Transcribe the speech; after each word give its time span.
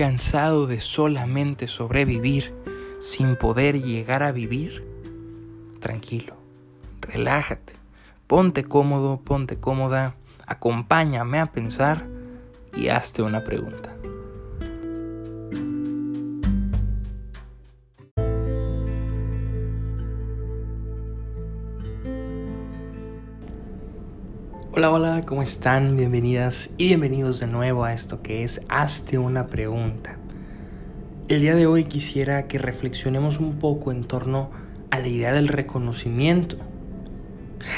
cansado 0.00 0.66
de 0.66 0.80
solamente 0.80 1.68
sobrevivir 1.68 2.54
sin 3.00 3.36
poder 3.36 3.82
llegar 3.82 4.22
a 4.22 4.32
vivir? 4.32 4.82
Tranquilo, 5.78 6.38
relájate, 7.02 7.74
ponte 8.26 8.64
cómodo, 8.64 9.20
ponte 9.20 9.58
cómoda, 9.58 10.14
acompáñame 10.46 11.38
a 11.38 11.52
pensar 11.52 12.06
y 12.74 12.88
hazte 12.88 13.20
una 13.20 13.44
pregunta. 13.44 13.89
Hola, 24.72 24.92
hola, 24.92 25.22
¿cómo 25.26 25.42
están? 25.42 25.96
Bienvenidas 25.96 26.70
y 26.78 26.86
bienvenidos 26.86 27.40
de 27.40 27.48
nuevo 27.48 27.82
a 27.82 27.92
esto 27.92 28.22
que 28.22 28.44
es 28.44 28.60
Hazte 28.68 29.18
una 29.18 29.48
pregunta. 29.48 30.16
El 31.26 31.40
día 31.40 31.56
de 31.56 31.66
hoy 31.66 31.86
quisiera 31.86 32.46
que 32.46 32.58
reflexionemos 32.58 33.40
un 33.40 33.58
poco 33.58 33.90
en 33.90 34.04
torno 34.04 34.52
a 34.92 35.00
la 35.00 35.08
idea 35.08 35.32
del 35.32 35.48
reconocimiento. 35.48 36.56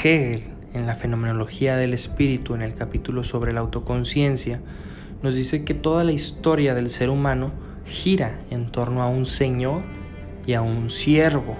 Hegel, 0.03 0.51
en 0.75 0.85
la 0.85 0.93
fenomenología 0.93 1.77
del 1.77 1.95
espíritu, 1.95 2.53
en 2.53 2.61
el 2.61 2.75
capítulo 2.75 3.23
sobre 3.23 3.53
la 3.53 3.61
autoconciencia, 3.61 4.61
nos 5.23 5.33
dice 5.33 5.65
que 5.65 5.73
toda 5.73 6.03
la 6.03 6.11
historia 6.11 6.75
del 6.75 6.91
ser 6.91 7.09
humano 7.09 7.53
gira 7.87 8.39
en 8.51 8.67
torno 8.67 9.01
a 9.01 9.07
un 9.07 9.25
señor 9.25 9.81
y 10.45 10.53
a 10.53 10.61
un 10.61 10.91
siervo, 10.91 11.55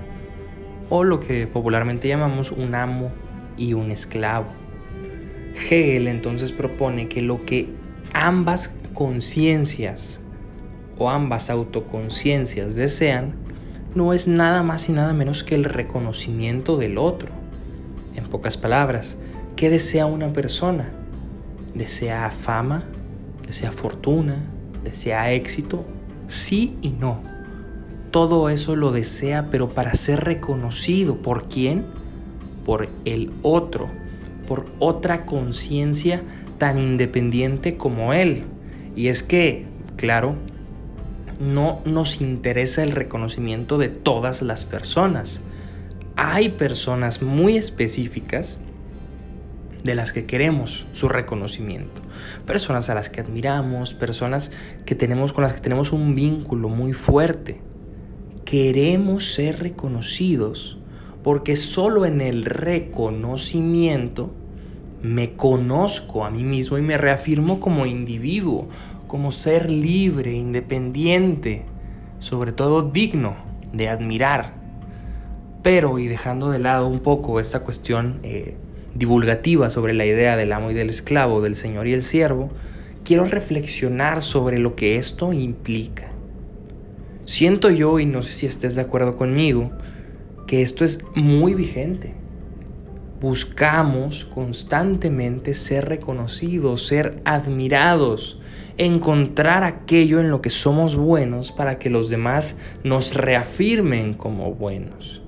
o 0.91 1.03
lo 1.03 1.19
que 1.19 1.47
popularmente 1.47 2.07
llamamos 2.07 2.51
un 2.51 2.75
amo 2.75 3.09
y 3.57 3.73
un 3.73 3.89
esclavo. 3.89 4.62
Hegel 5.55 6.07
entonces 6.07 6.51
propone 6.51 7.07
que 7.07 7.21
lo 7.21 7.45
que 7.45 7.69
ambas 8.13 8.75
conciencias 8.93 10.19
o 10.97 11.09
ambas 11.09 11.49
autoconciencias 11.49 12.75
desean 12.75 13.35
no 13.95 14.13
es 14.13 14.27
nada 14.27 14.63
más 14.63 14.89
y 14.89 14.91
nada 14.91 15.13
menos 15.13 15.43
que 15.43 15.55
el 15.55 15.65
reconocimiento 15.65 16.77
del 16.77 16.97
otro. 16.97 17.29
En 18.15 18.25
pocas 18.25 18.57
palabras, 18.57 19.17
¿qué 19.55 19.69
desea 19.69 20.05
una 20.05 20.33
persona? 20.33 20.89
¿Desea 21.73 22.29
fama? 22.31 22.83
¿Desea 23.45 23.71
fortuna? 23.71 24.37
¿Desea 24.83 25.31
éxito? 25.31 25.85
Sí 26.27 26.77
y 26.81 26.89
no. 26.89 27.21
Todo 28.11 28.49
eso 28.49 28.75
lo 28.75 28.91
desea, 28.91 29.47
pero 29.51 29.69
para 29.69 29.95
ser 29.95 30.23
reconocido. 30.23 31.17
¿Por 31.17 31.49
quién? 31.49 31.85
Por 32.65 32.89
el 33.05 33.31
otro 33.41 33.89
otra 34.79 35.25
conciencia 35.25 36.21
tan 36.57 36.77
independiente 36.77 37.77
como 37.77 38.13
Él. 38.13 38.43
Y 38.95 39.07
es 39.07 39.23
que, 39.23 39.65
claro, 39.95 40.35
no 41.39 41.81
nos 41.85 42.21
interesa 42.21 42.83
el 42.83 42.91
reconocimiento 42.91 43.77
de 43.77 43.89
todas 43.89 44.41
las 44.41 44.65
personas. 44.65 45.41
Hay 46.15 46.49
personas 46.49 47.21
muy 47.21 47.57
específicas 47.57 48.59
de 49.83 49.95
las 49.95 50.13
que 50.13 50.25
queremos 50.25 50.87
su 50.93 51.09
reconocimiento. 51.09 52.01
Personas 52.45 52.89
a 52.89 52.95
las 52.95 53.09
que 53.09 53.21
admiramos, 53.21 53.93
personas 53.93 54.51
que 54.85 54.95
tenemos 54.95 55.33
con 55.33 55.43
las 55.43 55.53
que 55.53 55.59
tenemos 55.59 55.91
un 55.91 56.15
vínculo 56.15 56.69
muy 56.69 56.93
fuerte. 56.93 57.59
Queremos 58.45 59.33
ser 59.33 59.59
reconocidos 59.59 60.77
porque 61.23 61.55
solo 61.55 62.05
en 62.05 62.21
el 62.21 62.45
reconocimiento 62.45 64.33
me 65.03 65.33
conozco 65.33 66.23
a 66.23 66.31
mí 66.31 66.43
mismo 66.43 66.77
y 66.77 66.81
me 66.81 66.97
reafirmo 66.97 67.59
como 67.59 67.85
individuo, 67.85 68.69
como 69.07 69.31
ser 69.31 69.69
libre, 69.69 70.33
independiente, 70.33 71.65
sobre 72.19 72.53
todo 72.53 72.89
digno 72.89 73.35
de 73.73 73.89
admirar. 73.89 74.53
Pero, 75.61 75.99
y 75.99 76.07
dejando 76.07 76.49
de 76.49 76.59
lado 76.59 76.87
un 76.87 76.99
poco 76.99 77.39
esta 77.39 77.59
cuestión 77.59 78.19
eh, 78.23 78.55
divulgativa 78.95 79.69
sobre 79.69 79.93
la 79.93 80.05
idea 80.05 80.37
del 80.37 80.53
amo 80.53 80.71
y 80.71 80.73
del 80.73 80.89
esclavo, 80.89 81.41
del 81.41 81.55
señor 81.55 81.85
y 81.87 81.93
el 81.93 82.01
siervo, 82.01 82.49
quiero 83.03 83.25
reflexionar 83.25 84.21
sobre 84.21 84.57
lo 84.57 84.75
que 84.75 84.97
esto 84.97 85.33
implica. 85.33 86.11
Siento 87.25 87.69
yo, 87.69 87.99
y 87.99 88.05
no 88.05 88.23
sé 88.23 88.33
si 88.33 88.45
estés 88.45 88.75
de 88.75 88.81
acuerdo 88.81 89.17
conmigo, 89.17 89.71
que 90.47 90.61
esto 90.61 90.85
es 90.85 91.03
muy 91.15 91.55
vigente. 91.55 92.22
Buscamos 93.23 94.25
constantemente 94.25 95.53
ser 95.53 95.87
reconocidos, 95.87 96.85
ser 96.85 97.21
admirados, 97.23 98.37
encontrar 98.77 99.63
aquello 99.63 100.19
en 100.19 100.29
lo 100.29 100.41
que 100.41 100.49
somos 100.49 100.97
buenos 100.97 101.53
para 101.53 101.79
que 101.79 101.89
los 101.89 102.09
demás 102.09 102.57
nos 102.83 103.13
reafirmen 103.13 104.13
como 104.13 104.53
buenos. 104.53 105.21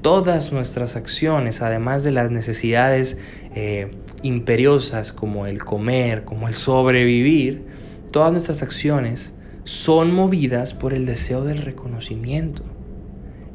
Todas 0.00 0.52
nuestras 0.52 0.94
acciones, 0.94 1.60
además 1.60 2.04
de 2.04 2.12
las 2.12 2.30
necesidades 2.30 3.18
eh, 3.52 3.90
imperiosas 4.22 5.12
como 5.12 5.46
el 5.46 5.64
comer, 5.64 6.22
como 6.24 6.46
el 6.46 6.54
sobrevivir, 6.54 7.66
todas 8.12 8.30
nuestras 8.30 8.62
acciones 8.62 9.34
son 9.64 10.14
movidas 10.14 10.72
por 10.72 10.94
el 10.94 11.04
deseo 11.04 11.42
del 11.42 11.58
reconocimiento. 11.58 12.62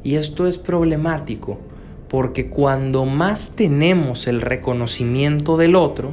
Y 0.04 0.16
esto 0.16 0.48
es 0.48 0.58
problemático 0.58 1.62
porque 2.14 2.46
cuando 2.48 3.06
más 3.06 3.56
tenemos 3.56 4.28
el 4.28 4.42
reconocimiento 4.42 5.58
del 5.58 5.76
otro, 5.76 6.12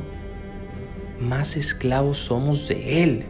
más 1.20 1.58
esclavos 1.58 2.16
somos 2.16 2.68
de 2.68 3.02
él. 3.02 3.24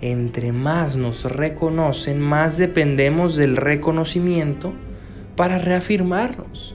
Entre 0.00 0.50
más 0.50 0.96
nos 0.96 1.22
reconocen, 1.30 2.18
más 2.20 2.58
dependemos 2.58 3.36
del 3.36 3.56
reconocimiento 3.56 4.72
para 5.36 5.60
reafirmarnos. 5.60 6.74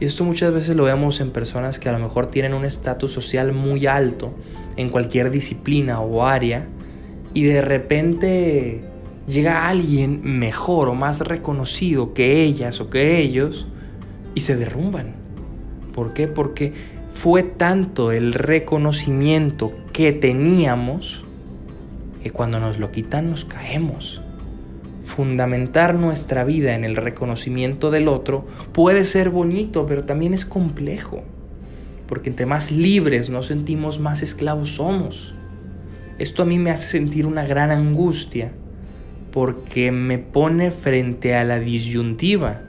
Y 0.00 0.06
esto 0.06 0.24
muchas 0.24 0.54
veces 0.54 0.74
lo 0.74 0.84
vemos 0.84 1.20
en 1.20 1.30
personas 1.30 1.78
que 1.78 1.90
a 1.90 1.92
lo 1.92 1.98
mejor 1.98 2.28
tienen 2.28 2.54
un 2.54 2.64
estatus 2.64 3.12
social 3.12 3.52
muy 3.52 3.84
alto 3.86 4.32
en 4.78 4.88
cualquier 4.88 5.30
disciplina 5.30 6.00
o 6.00 6.24
área 6.24 6.66
y 7.34 7.42
de 7.42 7.60
repente 7.60 8.84
llega 9.28 9.68
alguien 9.68 10.22
mejor 10.22 10.88
o 10.88 10.94
más 10.94 11.20
reconocido 11.20 12.14
que 12.14 12.42
ellas 12.42 12.80
o 12.80 12.88
que 12.88 13.18
ellos 13.18 13.68
y 14.34 14.40
se 14.40 14.56
derrumban. 14.56 15.14
¿Por 15.94 16.12
qué? 16.12 16.26
Porque 16.26 16.72
fue 17.14 17.42
tanto 17.42 18.12
el 18.12 18.34
reconocimiento 18.34 19.72
que 19.92 20.12
teníamos 20.12 21.24
que 22.22 22.30
cuando 22.30 22.58
nos 22.58 22.78
lo 22.78 22.90
quitan 22.90 23.30
nos 23.30 23.44
caemos. 23.44 24.22
Fundamentar 25.02 25.94
nuestra 25.94 26.42
vida 26.42 26.74
en 26.74 26.84
el 26.84 26.96
reconocimiento 26.96 27.90
del 27.90 28.08
otro 28.08 28.46
puede 28.72 29.04
ser 29.04 29.28
bonito, 29.28 29.84
pero 29.86 30.04
también 30.04 30.32
es 30.32 30.46
complejo. 30.46 31.22
Porque 32.08 32.30
entre 32.30 32.46
más 32.46 32.72
libres 32.72 33.28
nos 33.28 33.46
sentimos, 33.46 34.00
más 34.00 34.22
esclavos 34.22 34.70
somos. 34.70 35.34
Esto 36.18 36.42
a 36.42 36.46
mí 36.46 36.58
me 36.58 36.70
hace 36.70 36.88
sentir 36.88 37.26
una 37.26 37.44
gran 37.44 37.70
angustia 37.70 38.52
porque 39.30 39.90
me 39.90 40.18
pone 40.18 40.70
frente 40.70 41.34
a 41.34 41.44
la 41.44 41.58
disyuntiva. 41.58 42.62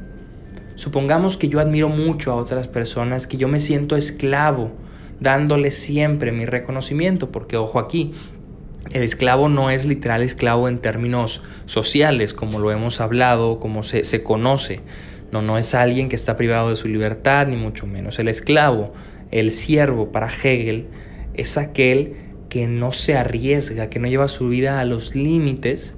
Supongamos 0.75 1.38
que 1.38 1.47
yo 1.47 1.59
admiro 1.59 1.90
mucho 1.90 2.31
a 2.31 2.36
otras 2.36 2.68
personas, 2.68 3.28
que 3.28 3.38
yo 3.38 3.47
me 3.47 3.59
siento 3.59 3.96
esclavo, 3.96 4.72
dándoles 5.19 5.75
siempre 5.78 6.31
mi 6.31 6.46
reconocimiento, 6.46 7.31
porque 7.31 7.58
ojo 7.58 7.80
aquí, 7.80 8.12
el 8.91 9.02
esclavo 9.02 9.50
no 9.50 9.69
es 9.69 9.86
literal 9.86 10.22
esclavo 10.22 10.68
en 10.68 10.78
términos 10.78 11.41
sociales, 11.66 12.34
como 12.34 12.59
lo 12.59 12.72
hemos 12.72 13.02
hablado, 13.02 13.59
como 13.59 13.84
se, 13.84 14.03
se 14.03 14.22
conoce. 14.22 14.81
No, 15.31 15.41
no 15.41 15.58
es 15.58 15.74
alguien 15.74 16.08
que 16.08 16.16
está 16.16 16.36
privado 16.36 16.69
de 16.69 16.75
su 16.75 16.88
libertad, 16.88 17.47
ni 17.47 17.56
mucho 17.56 17.88
menos. 17.88 18.19
El 18.19 18.28
esclavo, 18.28 18.94
el 19.31 19.51
siervo 19.51 20.12
para 20.12 20.28
Hegel, 20.28 20.88
es 21.33 21.57
aquel 21.57 22.16
que 22.50 22.68
no 22.68 22.92
se 22.92 23.18
arriesga, 23.18 23.89
que 23.89 24.00
no 24.00 24.07
lleva 24.07 24.28
su 24.28 24.48
vida 24.50 24.80
a 24.80 24.86
los 24.86 25.16
límites 25.16 25.95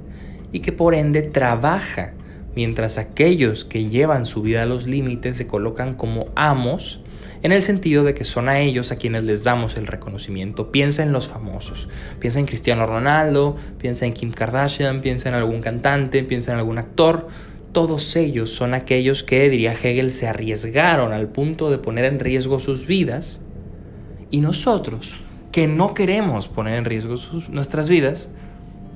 y 0.51 0.61
que 0.61 0.71
por 0.71 0.95
ende 0.95 1.21
trabaja, 1.21 2.13
mientras 2.57 2.97
aquellos 2.97 3.65
que 3.65 3.87
llevan 3.87 4.25
su 4.25 4.41
vida 4.41 4.63
a 4.63 4.65
los 4.65 4.87
límites 4.87 5.37
se 5.37 5.45
colocan 5.45 5.93
como 5.93 6.29
amos, 6.35 7.01
en 7.43 7.51
el 7.51 7.61
sentido 7.61 8.03
de 8.03 8.15
que 8.15 8.23
son 8.23 8.49
a 8.49 8.59
ellos 8.61 8.91
a 8.91 8.95
quienes 8.95 9.21
les 9.25 9.43
damos 9.43 9.77
el 9.77 9.85
reconocimiento. 9.85 10.71
Piensa 10.71 11.03
en 11.03 11.11
los 11.11 11.27
famosos, 11.27 11.87
piensa 12.19 12.39
en 12.39 12.47
Cristiano 12.47 12.87
Ronaldo, 12.87 13.57
piensa 13.77 14.07
en 14.07 14.13
Kim 14.13 14.31
Kardashian, 14.31 15.01
piensa 15.01 15.29
en 15.29 15.35
algún 15.35 15.61
cantante, 15.61 16.23
piensa 16.23 16.51
en 16.51 16.57
algún 16.57 16.79
actor. 16.79 17.27
Todos 17.73 18.15
ellos 18.15 18.49
son 18.49 18.73
aquellos 18.73 19.23
que, 19.23 19.47
diría 19.51 19.73
Hegel, 19.73 20.09
se 20.09 20.27
arriesgaron 20.27 21.13
al 21.13 21.27
punto 21.27 21.69
de 21.69 21.77
poner 21.77 22.05
en 22.05 22.19
riesgo 22.19 22.57
sus 22.57 22.87
vidas. 22.87 23.39
Y 24.31 24.39
nosotros, 24.39 25.15
que 25.51 25.67
no 25.67 25.93
queremos 25.93 26.47
poner 26.47 26.73
en 26.73 26.85
riesgo 26.85 27.13
nuestras 27.49 27.87
vidas, 27.87 28.31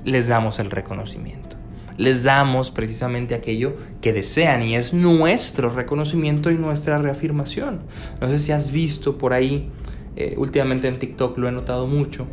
les 0.03 0.29
damos 0.29 0.57
el 0.57 0.71
reconocimiento. 0.71 1.60
Les 1.97 2.23
damos 2.23 2.71
precisamente 2.71 3.35
aquello 3.35 3.75
que 4.01 4.13
desean 4.13 4.63
y 4.63 4.75
es 4.75 4.93
nuestro 4.93 5.69
reconocimiento 5.69 6.51
y 6.51 6.57
nuestra 6.57 6.97
reafirmación. 6.97 7.81
No 8.19 8.27
sé 8.27 8.39
si 8.39 8.51
has 8.51 8.71
visto 8.71 9.17
por 9.17 9.33
ahí, 9.33 9.69
eh, 10.15 10.35
últimamente 10.37 10.87
en 10.87 10.99
TikTok 10.99 11.37
lo 11.37 11.47
he 11.47 11.51
notado 11.51 11.87
mucho, 11.87 12.27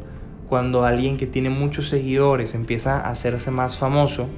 cuando 0.48 0.84
alguien 0.84 1.16
que 1.16 1.26
tiene 1.26 1.50
muchos 1.50 1.88
seguidores 1.88 2.54
empieza 2.54 3.00
a 3.00 3.10
hacerse 3.10 3.50
más 3.50 3.76
famoso, 3.76 4.28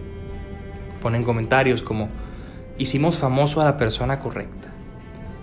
ponen 1.01 1.23
comentarios 1.23 1.83
como, 1.83 2.09
hicimos 2.79 3.19
famoso 3.19 3.61
a 3.61 3.65
la 3.65 3.77
persona 3.77 4.19
correcta. 4.19 4.69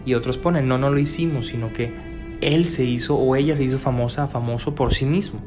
Y 0.05 0.13
otros 0.13 0.37
ponen, 0.37 0.67
no, 0.67 0.77
no 0.77 0.89
lo 0.89 0.99
hicimos, 0.99 1.47
sino 1.47 1.71
que 1.71 1.93
él 2.41 2.65
se 2.65 2.83
hizo 2.83 3.15
o 3.15 3.35
ella 3.35 3.55
se 3.55 3.63
hizo 3.63 3.79
famosa, 3.79 4.27
famoso 4.27 4.75
por 4.75 4.93
sí 4.93 5.05
mismo. 5.05 5.41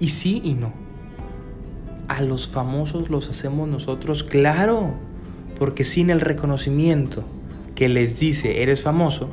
Y 0.00 0.08
sí 0.08 0.40
y 0.44 0.54
no. 0.54 0.72
A 2.08 2.22
los 2.22 2.48
famosos 2.48 3.10
los 3.10 3.28
hacemos 3.28 3.68
nosotros, 3.68 4.24
claro, 4.24 4.94
porque 5.58 5.84
sin 5.84 6.10
el 6.10 6.20
reconocimiento 6.20 7.24
que 7.74 7.88
les 7.88 8.18
dice 8.18 8.62
eres 8.62 8.82
famoso, 8.82 9.28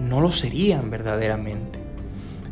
no 0.00 0.20
lo 0.20 0.30
serían 0.30 0.90
verdaderamente. 0.90 1.78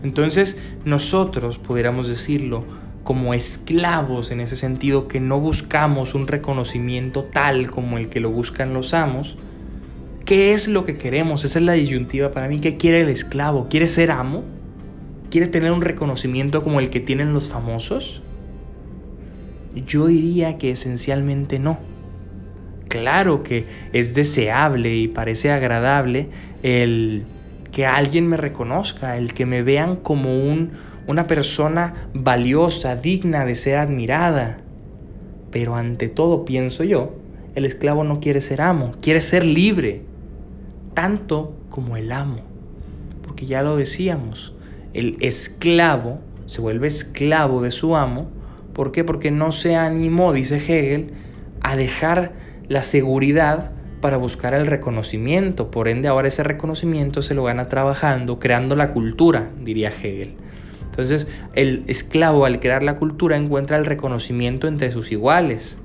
Entonces 0.03 0.61
nosotros 0.85 1.59
pudiéramos 1.59 2.09
decirlo 2.09 2.65
como 3.05 3.35
esclavos 3.35 4.31
en 4.31 4.41
ese 4.41 4.57
sentido 4.57 5.09
que 5.09 5.21
no 5.21 5.41
buscamos 5.41 6.15
un 6.15 6.27
reconocimiento 6.27 7.25
tal 7.25 7.71
como 7.71 7.99
el 7.99 8.09
que 8.09 8.21
lo 8.21 8.31
buscan 8.31 8.75
los 8.75 8.95
amos. 8.95 9.37
¿Qué 10.25 10.55
es 10.55 10.69
lo 10.69 10.85
que 10.85 10.97
queremos? 10.97 11.45
Esa 11.45 11.59
es 11.59 11.65
la 11.65 11.73
disyuntiva 11.73 12.31
para 12.31 12.49
mí. 12.49 12.61
¿Qué 12.61 12.77
quiere 12.77 13.01
el 13.03 13.09
esclavo? 13.09 13.67
¿Quiere 13.69 13.87
ser 13.87 14.13
amo? 14.13 14.45
¿Quiere 15.31 15.49
tener 15.49 15.73
un 15.73 15.83
reconocimiento 15.83 16.63
como 16.63 16.79
el 16.79 16.91
que 16.91 17.01
tienen 17.01 17.33
los 17.33 17.49
famosos? 17.49 18.23
Yo 19.75 20.07
diría 20.07 20.59
que 20.59 20.71
esencialmente 20.71 21.59
no. 21.59 21.79
Claro 22.89 23.43
que 23.43 23.67
es 23.93 24.15
deseable 24.15 24.95
y 24.95 25.09
parece 25.09 25.51
agradable 25.51 26.29
el 26.63 27.25
que 27.71 27.87
alguien 27.87 28.29
me 28.29 28.37
reconozca, 28.37 29.17
el 29.17 29.33
que 29.33 29.47
me 29.47 29.63
vean 29.63 29.97
como 29.97 30.45
un, 30.45 30.73
una 31.07 31.27
persona 31.27 31.95
valiosa, 32.13 32.97
digna 32.97 33.47
de 33.47 33.55
ser 33.55 33.79
admirada. 33.79 34.59
Pero 35.51 35.75
ante 35.75 36.09
todo, 36.09 36.45
pienso 36.45 36.85
yo, 36.85 37.15
el 37.55 37.65
esclavo 37.65 38.05
no 38.05 38.21
quiere 38.21 38.41
ser 38.41 38.61
amo, 38.61 38.93
quiere 39.01 39.21
ser 39.21 39.45
libre, 39.45 40.03
tanto 40.95 41.55
como 41.71 41.97
el 41.97 42.13
amo. 42.13 42.43
Porque 43.23 43.47
ya 43.47 43.63
lo 43.63 43.77
decíamos, 43.77 44.55
el 44.93 45.17
esclavo 45.21 46.21
se 46.47 46.61
vuelve 46.61 46.87
esclavo 46.87 47.63
de 47.63 47.71
su 47.71 47.97
amo. 47.97 48.29
¿Por 48.73 48.93
qué? 48.93 49.05
Porque 49.05 49.31
no 49.31 49.53
se 49.53 49.77
animó, 49.77 50.33
dice 50.33 50.57
Hegel, 50.57 51.13
a 51.61 51.77
dejar 51.77 52.33
la 52.69 52.83
seguridad 52.83 53.73
para 54.01 54.17
buscar 54.17 54.55
el 54.55 54.67
reconocimiento. 54.67 55.71
Por 55.71 55.89
ende, 55.89 56.09
ahora 56.09 56.29
ese 56.29 56.43
reconocimiento 56.43 57.23
se 57.23 57.35
lo 57.35 57.45
gana 57.45 57.69
trabajando, 57.69 58.39
creando 58.39 58.77
la 58.77 58.93
cultura, 58.93 59.51
diría 59.63 59.91
Hegel. 59.91 60.35
Entonces, 60.91 61.27
el 61.55 61.85
esclavo 61.87 62.45
al 62.45 62.61
crear 62.61 62.83
la 62.83 62.97
cultura 62.97 63.39
encuentra 63.39 63.79
el 63.79 63.87
reconocimiento 63.87 64.69
entre 64.69 64.91
sus 64.91 65.11
iguales, 65.11 65.79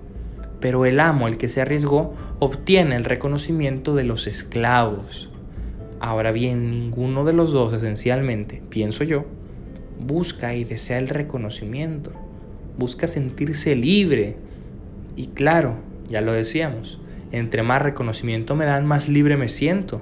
pero 0.60 0.86
el 0.86 1.00
amo, 1.00 1.28
el 1.28 1.38
que 1.38 1.48
se 1.48 1.62
arriesgó, 1.62 2.14
obtiene 2.40 2.96
el 2.96 3.06
reconocimiento 3.06 3.96
de 3.96 4.04
los 4.04 4.28
esclavos. 4.28 5.30
Ahora 6.00 6.32
bien, 6.32 6.72
ninguno 6.72 7.24
de 7.24 7.34
los 7.34 7.54
dos 7.54 7.72
esencialmente, 7.72 8.62
pienso 8.70 9.04
yo, 9.04 9.26
busca 10.00 10.56
y 10.56 10.64
desea 10.64 11.00
el 11.00 11.08
reconocimiento, 11.08 12.12
busca 12.78 13.08
sentirse 13.08 13.76
libre. 13.76 14.38
Y 15.16 15.28
claro, 15.28 15.78
ya 16.08 16.22
lo 16.22 16.34
decíamos, 16.34 17.00
entre 17.32 17.64
más 17.64 17.82
reconocimiento 17.82 18.56
me 18.56 18.66
dan, 18.66 18.86
más 18.86 19.10
libre 19.10 19.38
me 19.38 19.48
siento. 19.48 20.02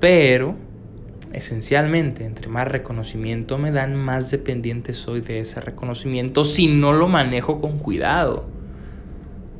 Pero 0.00 0.56
esencialmente, 1.32 2.24
entre 2.24 2.48
más 2.48 2.68
reconocimiento 2.68 3.58
me 3.58 3.70
dan, 3.70 3.94
más 3.94 4.30
dependiente 4.30 4.94
soy 4.94 5.20
de 5.20 5.40
ese 5.40 5.60
reconocimiento 5.60 6.44
si 6.44 6.68
no 6.68 6.92
lo 6.92 7.08
manejo 7.08 7.60
con 7.60 7.78
cuidado. 7.78 8.46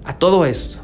A 0.05 0.19
todo 0.19 0.47
esto, 0.47 0.79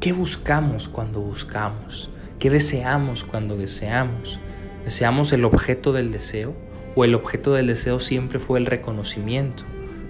¿qué 0.00 0.12
buscamos 0.12 0.88
cuando 0.88 1.20
buscamos? 1.20 2.10
¿Qué 2.38 2.50
deseamos 2.50 3.24
cuando 3.24 3.56
deseamos? 3.56 4.38
¿Deseamos 4.84 5.32
el 5.32 5.44
objeto 5.44 5.92
del 5.92 6.12
deseo? 6.12 6.54
¿O 6.94 7.04
el 7.04 7.14
objeto 7.14 7.54
del 7.54 7.66
deseo 7.66 7.98
siempre 7.98 8.38
fue 8.38 8.58
el 8.58 8.66
reconocimiento? 8.66 9.64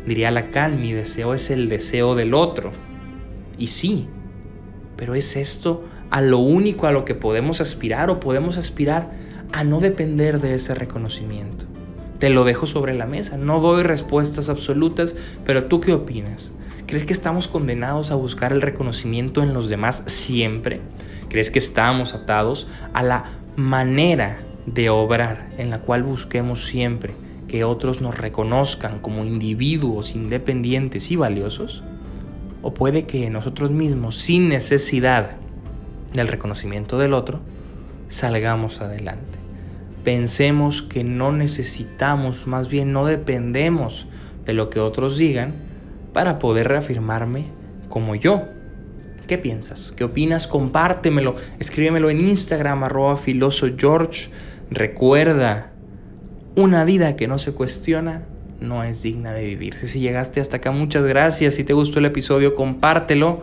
Diría 0.07 0.31
Lacan, 0.31 0.81
mi 0.81 0.93
deseo 0.93 1.35
es 1.35 1.51
el 1.51 1.69
deseo 1.69 2.15
del 2.15 2.33
otro. 2.33 2.71
Y 3.59 3.69
sí, 3.69 4.09
pero 4.97 5.15
es 5.15 5.37
esto 5.37 5.85
a 6.11 6.21
lo 6.21 6.39
único 6.39 6.87
a 6.87 6.93
lo 6.93 7.05
que 7.05 7.17
podemos 7.17 7.61
aspirar 7.61 8.09
o 8.09 8.21
podemos 8.21 8.57
aspirar 8.57 9.11
a 9.53 9.65
no 9.65 9.81
depender 9.81 10.41
de 10.41 10.55
ese 10.55 10.75
reconocimiento. 10.75 11.65
Te 12.21 12.31
lo 12.31 12.45
dejo 12.45 12.67
sobre 12.67 12.95
la 12.95 13.07
mesa, 13.07 13.37
no 13.37 13.61
doy 13.61 13.83
respuestas 13.83 14.49
absolutas, 14.49 15.17
pero 15.45 15.65
tú 15.65 15.81
qué 15.81 15.93
opinas? 15.93 16.53
¿Crees 16.87 17.05
que 17.05 17.13
estamos 17.13 17.49
condenados 17.49 18.13
a 18.13 18.15
buscar 18.15 18.53
el 18.53 18.63
reconocimiento 18.63 19.43
en 19.43 19.53
los 19.53 19.69
demás 19.69 20.05
siempre? 20.07 20.81
¿Crees 21.29 21.51
que 21.51 21.59
estamos 21.59 22.15
atados 22.15 22.69
a 22.95 23.03
la 23.03 23.25
manera 23.57 24.39
de 24.67 24.89
obrar 24.89 25.49
en 25.59 25.71
la 25.71 25.81
cual 25.81 26.05
busquemos 26.05 26.65
siempre 26.65 27.26
que 27.49 27.65
otros 27.65 28.01
nos 28.01 28.17
reconozcan 28.17 28.99
como 29.01 29.25
individuos 29.25 30.15
independientes 30.15 31.11
y 31.11 31.17
valiosos? 31.17 31.83
¿O 32.63 32.75
puede 32.75 33.07
que 33.07 33.31
nosotros 33.31 33.71
mismos, 33.71 34.17
sin 34.17 34.49
necesidad 34.49 35.37
del 36.13 36.29
reconocimiento 36.29 36.99
del 36.99 37.13
otro, 37.13 37.41
salgamos 38.09 38.81
adelante? 38.81 39.47
pensemos 40.07 40.83
que 40.83 41.03
no 41.03 41.33
necesitamos, 41.33 42.47
más 42.47 42.69
bien 42.69 42.93
no 42.93 43.07
dependemos 43.07 44.07
de 44.45 44.53
lo 44.53 44.71
que 44.71 44.79
otros 44.79 45.19
digan 45.19 45.57
para 46.13 46.39
poder 46.39 46.69
reafirmarme 46.69 47.47
como 47.89 48.15
yo. 48.15 48.45
¿Qué 49.27 49.37
piensas? 49.37 49.91
¿Qué 49.91 50.05
opinas? 50.05 50.47
Compártemelo, 50.47 51.35
escríbemelo 51.59 52.09
en 52.09 52.21
Instagram, 52.21 52.85
arroba 52.85 53.17
filoso 53.17 53.67
George. 53.77 54.29
Recuerda, 54.71 55.73
una 56.57 56.85
vida 56.85 57.17
que 57.17 57.29
no 57.29 57.39
se 57.39 57.53
cuestiona 57.53 58.23
no 58.61 58.83
es 58.83 59.03
digna 59.03 59.33
de 59.33 59.45
vivirse. 59.45 59.87
Si 59.87 60.01
llegaste 60.01 60.41
hasta 60.41 60.57
acá, 60.57 60.71
muchas 60.71 61.05
gracias. 61.05 61.55
Si 61.55 61.65
te 61.65 61.75
gustó 61.75 61.99
el 61.99 62.07
episodio, 62.07 62.55
compártelo 62.55 63.41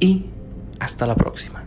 y 0.00 0.26
hasta 0.80 1.06
la 1.06 1.14
próxima. 1.14 1.64